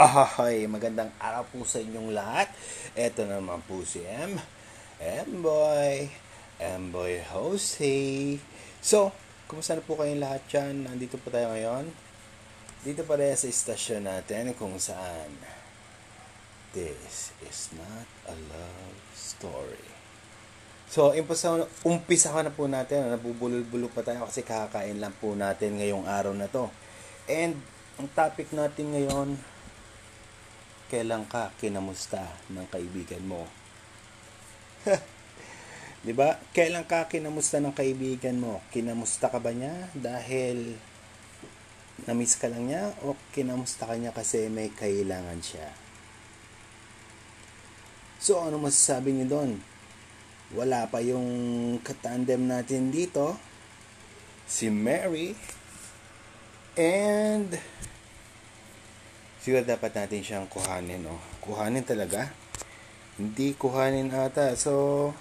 [0.00, 2.48] Ahay, magandang araw po sa inyong lahat.
[2.96, 4.32] Ito naman po si M.
[4.96, 6.08] M-Boy.
[6.56, 8.40] M-Boy Jose.
[8.80, 9.12] So,
[9.44, 10.88] kumusta na po kayong lahat dyan?
[10.88, 11.92] Nandito po tayo ngayon.
[12.80, 15.36] Dito pa rin sa istasyon natin kung saan
[16.72, 19.84] This is not a love story.
[20.88, 23.04] So, umpisa, umpisa ka na po natin.
[23.12, 26.72] Nabubulol-bulol pa tayo kasi kakain lang po natin ngayong araw na to.
[27.28, 27.60] And,
[28.00, 29.36] ang topic natin ngayon,
[30.90, 33.46] kailan ka kinamusta ng kaibigan mo?
[36.02, 36.42] 'Di ba?
[36.50, 38.58] Kailan ka kinamusta ng kaibigan mo?
[38.74, 40.74] Kinamusta ka ba niya dahil
[42.10, 45.68] na-miss ka lang niya o kinamusta ka niya kasi may kailangan siya?
[48.20, 49.50] So, ano masasabi niyo doon?
[50.52, 51.24] Wala pa yung
[51.80, 53.38] katandem natin dito.
[54.44, 55.32] Si Mary.
[56.76, 57.56] And
[59.40, 61.16] siguro dapat natin siyang kuhanin, no?
[61.40, 62.28] Kuhanin talaga.
[63.16, 64.52] Hindi kuhanin ata.
[64.52, 65.12] So,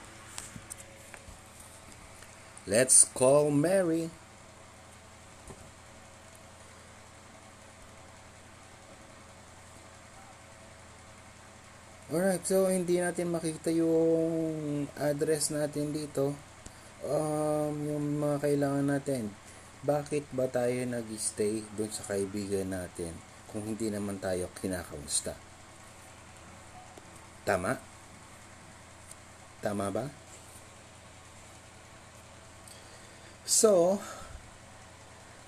[2.68, 4.12] let's call Mary.
[12.10, 16.34] Alright, so hindi natin makita yung address natin dito.
[17.06, 19.32] Um, yung mga kailangan natin.
[19.86, 25.34] Bakit ba tayo nag-stay doon sa kaibigan natin kung hindi naman tayo kinakamusta?
[27.42, 27.74] Tama?
[29.60, 30.06] Tama ba?
[33.50, 33.98] So,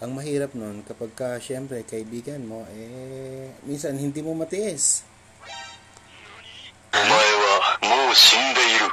[0.01, 5.05] ang mahirap nun kapag ka, syempre, kaibigan mo, eh, minsan hindi mo matiis.
[6.91, 7.55] Omae wa
[7.85, 8.89] mou shindeiru.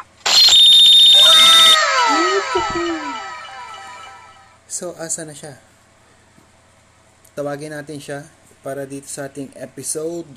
[4.68, 5.56] So, asa na siya?
[7.32, 8.37] Tawagin natin siya
[8.68, 10.28] para dito sa ating episode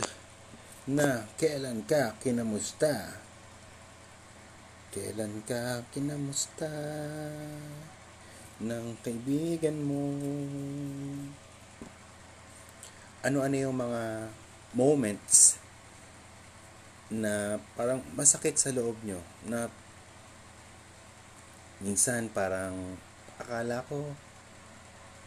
[0.88, 3.20] na Kailan ka kinamusta?
[4.96, 6.72] Kailan ka kinamusta
[8.64, 10.16] ng kaibigan mo?
[13.20, 14.32] Ano-ano yung mga
[14.80, 15.60] moments
[17.12, 19.68] na parang masakit sa loob nyo na
[21.84, 22.96] minsan parang
[23.44, 24.08] akala ko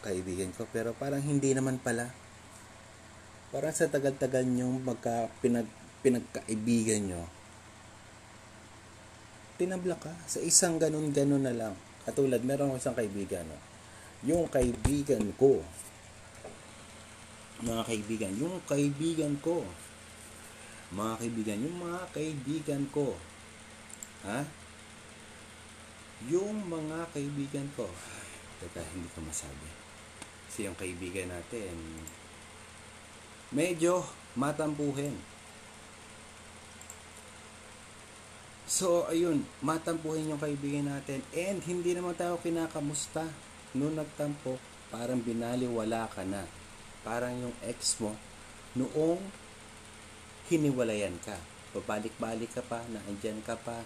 [0.01, 2.24] kaibigan ko pero parang hindi naman pala
[3.53, 5.67] parang sa tagal-tagal nyo magka pinag,
[6.01, 7.23] pinagkaibigan nyo
[9.55, 11.75] tinabla ka sa isang ganun-ganun na lang.
[12.03, 13.57] Katulad meron ako isang kaibigan no?
[14.25, 15.61] yung kaibigan ko
[17.61, 19.63] mga kaibigan yung kaibigan ko
[20.93, 23.17] mga kaibigan yung mga kaibigan ko
[24.27, 24.45] ha?
[26.29, 27.89] Yung mga kaibigan ko
[28.61, 29.69] teka hindi ko masabi.
[30.47, 31.73] Kasi yung kaibigan natin
[33.55, 34.03] medyo
[34.35, 35.15] matampuhin.
[38.67, 41.23] So ayun matampuhin yung kaibigan natin.
[41.31, 43.23] And hindi naman tayo kinakamusta
[43.71, 44.59] nung nagtampo.
[44.91, 46.43] Parang binaliwala ka na.
[47.07, 48.11] Parang yung ex mo
[48.75, 49.23] noong
[50.51, 51.39] hiniwalayan ka.
[51.71, 53.79] Pabalik-balik ka pa na andyan ka pa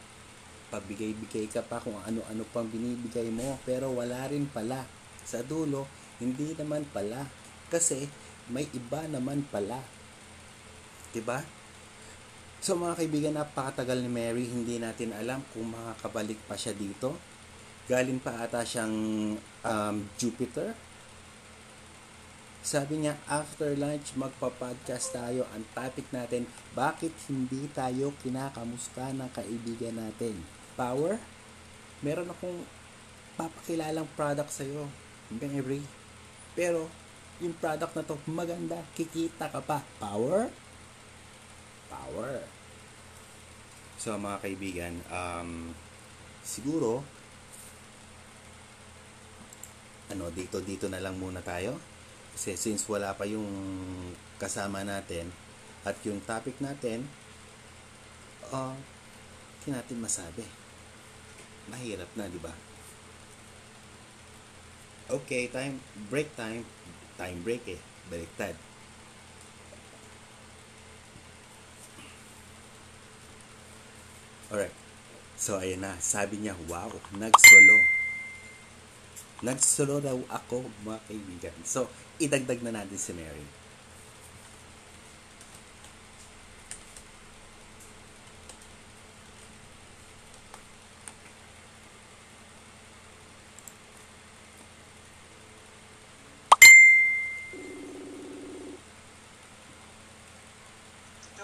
[0.70, 3.58] pabigay-bigay ka pa kung ano-ano pang binibigay mo.
[3.66, 4.86] Pero wala rin pala.
[5.26, 5.86] Sa dulo
[6.18, 7.26] hindi naman pala.
[7.70, 8.10] Kasi
[8.50, 9.82] may iba naman pala
[11.14, 11.42] 'di ba
[12.60, 17.16] So mga kaibigan, napakatagal ni Mary, hindi natin alam kung makakabalik pa siya dito.
[17.88, 18.96] Galing pa ata siyang
[19.40, 20.76] um, Jupiter.
[22.60, 25.48] Sabi niya, after lunch, magpa-podcast tayo.
[25.56, 26.44] Ang topic natin,
[26.76, 30.36] bakit hindi tayo kinakamusta ng kaibigan natin?
[30.76, 31.16] Power?
[32.04, 32.68] Meron akong
[33.40, 34.84] papakilalang product sa'yo,
[35.32, 35.80] Mary.
[36.60, 36.92] Pero,
[37.40, 38.80] yung product na to, maganda.
[38.96, 39.80] Kikita ka pa.
[40.00, 40.52] Power?
[41.88, 42.44] Power.
[44.00, 45.76] So, mga kaibigan, um,
[46.44, 47.04] siguro,
[50.12, 51.80] ano, dito, dito na lang muna tayo.
[52.36, 53.48] Kasi since wala pa yung
[54.40, 55.28] kasama natin
[55.84, 57.04] at yung topic natin,
[58.52, 58.76] uh,
[59.60, 60.46] hindi natin masabi.
[61.68, 62.56] Mahirap na, di ba?
[65.10, 66.64] Okay, time, break time.
[67.20, 67.82] Time break eh.
[68.08, 68.56] Baliktad.
[74.50, 74.72] Alright.
[75.36, 76.00] So, ayun na.
[76.00, 76.90] Sabi niya, wow,
[77.20, 77.78] nagsolo.
[79.44, 81.56] Nagsolo daw ako, mga kaibigan.
[81.68, 81.92] So,
[82.24, 83.44] idagdag na natin si Mary.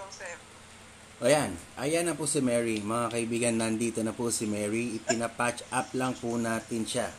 [0.06, 0.42] Joseph.
[1.18, 1.50] O yan,
[1.80, 2.78] ayan na po si Mary.
[2.78, 5.00] Mga kaibigan, nandito na po si Mary.
[5.02, 7.10] Ipinapatch up lang po natin siya.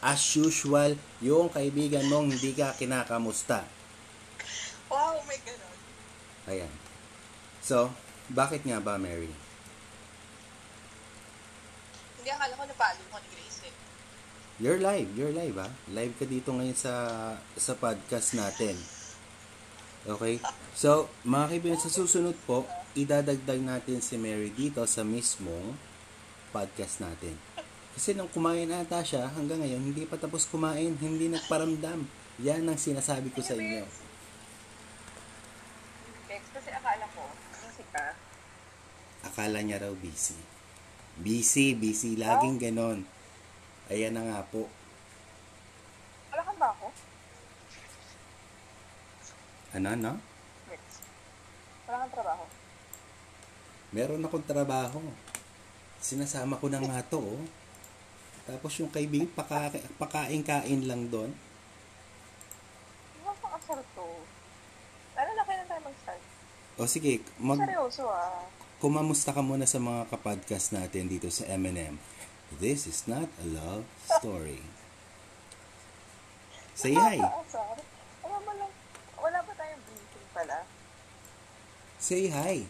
[0.00, 3.68] As usual, yung kaibigan mong hindi ka kinakamusta.
[4.88, 5.76] Wow, may ganon.
[6.48, 6.72] Ayan.
[7.60, 7.92] So,
[8.32, 9.30] bakit nga ba, Mary?
[12.16, 13.74] Hindi, akala ko napalo ko ni Grace eh.
[14.62, 15.68] You're live, you're live ha.
[15.90, 16.94] Live ka dito ngayon sa
[17.58, 18.78] sa podcast natin.
[20.06, 20.42] Okay?
[20.74, 22.66] So, mga kaibigan, sa susunod po,
[22.98, 25.78] idadagdag natin si Mary dito sa mismong
[26.50, 27.38] podcast natin.
[27.92, 32.08] Kasi nung kumain ata siya, hanggang ngayon, hindi pa tapos kumain, hindi nagparamdam.
[32.40, 33.84] Yan ang sinasabi ko sa inyo.
[36.32, 38.16] Kasi akala ko, busy ka.
[39.28, 40.36] Akala niya raw busy.
[41.20, 42.16] Busy, busy.
[42.16, 43.04] Laging ganon.
[43.92, 44.72] Ayan na nga po.
[46.32, 46.88] Wala kang ba ako?
[49.72, 50.12] Ano, no?
[50.68, 50.82] Bex.
[51.88, 52.44] Wala kang trabaho.
[53.92, 55.00] Meron akong trabaho.
[56.02, 57.42] Sinasama ko na nga to, oh.
[58.42, 59.70] Tapos yung kaibigan, paka,
[60.02, 61.30] pakain-kain lang doon.
[63.14, 64.08] Hindi ko pang asar to.
[65.14, 66.22] Lalo na kailan tayo mag-start.
[66.80, 68.42] O sige, mag, Seryoso ah.
[68.82, 72.02] kumamusta ka muna sa mga kapodcast natin dito sa M&M.
[72.58, 74.60] This is not a love story.
[76.74, 77.22] Say hi.
[77.46, 77.78] Asar.
[78.26, 78.72] Wala ba lang,
[79.22, 80.66] wala ba tayong briefing pala?
[82.02, 82.66] Say hi.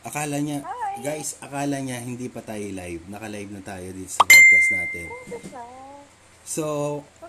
[0.00, 1.04] Akala niya, Hi.
[1.04, 3.04] guys, akala niya hindi pa tayo live.
[3.12, 5.08] Naka-live na tayo dito sa podcast natin.
[5.52, 5.60] Na?
[6.40, 6.64] So,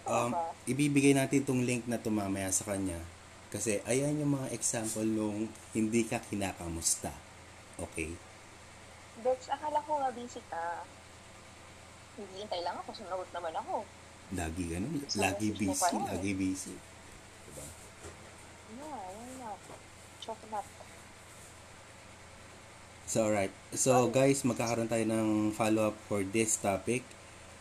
[0.07, 0.31] um,
[0.63, 2.95] ibibigay natin itong link na to mamaya sa kanya.
[3.51, 7.11] Kasi ayan yung mga example nung hindi ka kinakamusta.
[7.75, 8.15] Okay?
[9.19, 10.87] Bex, akala ko nga busy ka.
[12.15, 13.83] Hindi hintay lang ako, sumagot naman ako.
[14.31, 15.03] Lagi ganun.
[15.19, 15.75] Lagi busy.
[15.75, 16.11] lang eh.
[16.15, 16.75] Lagi busy.
[17.51, 17.65] Diba?
[18.79, 19.59] Yeah, why not?
[20.23, 20.71] Chocolate.
[23.11, 23.51] So, alright.
[23.75, 27.03] So, guys, magkakaroon tayo ng follow-up for this topic.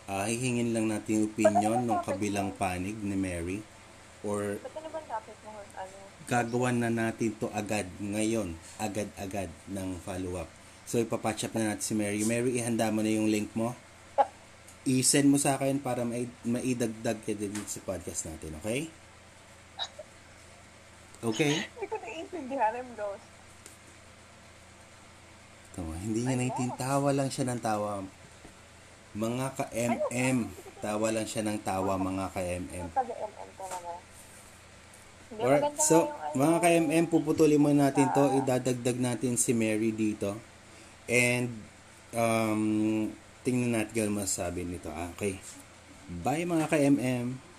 [0.07, 3.59] Ah, hihingin lang natin yung opinion ng kabilang panig ni Mary.
[4.23, 4.63] Or
[6.31, 8.55] gagawan na natin to agad ngayon.
[8.79, 10.47] Agad-agad ng follow-up.
[10.87, 12.23] So, ipapatch up na natin si Mary.
[12.23, 13.75] Mary, ihanda mo na yung link mo.
[14.87, 18.87] I-send mo sa akin para mai- maidagdag ka din sa podcast natin, okay?
[21.27, 21.67] Okay?
[21.75, 22.71] Hindi ko naiintindihan.
[22.79, 23.40] I'm lost.
[25.75, 26.79] Tama, hindi niya naiintindihan.
[26.79, 28.03] Tawa lang siya ng tawa.
[29.15, 30.39] Mga ka-MM.
[30.81, 32.89] Tawa lang siya ng tawa, mga ka-MM.
[35.31, 38.35] Maganda so, mga ka-MM, puputulin mo natin to.
[38.43, 40.35] Idadagdag natin si Mary dito.
[41.07, 41.51] And,
[42.15, 42.63] um,
[43.47, 44.91] tingnan natin kung ano masasabi nito.
[44.91, 45.39] Ah, Okay.
[46.11, 47.50] Bye, mga ka-MM.